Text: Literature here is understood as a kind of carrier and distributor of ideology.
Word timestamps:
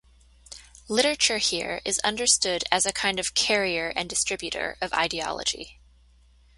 Literature 0.89 1.37
here 1.37 1.79
is 1.85 1.99
understood 1.99 2.63
as 2.71 2.87
a 2.87 2.91
kind 2.91 3.19
of 3.19 3.35
carrier 3.35 3.89
and 3.95 4.09
distributor 4.09 4.75
of 4.81 4.91
ideology. 4.93 5.79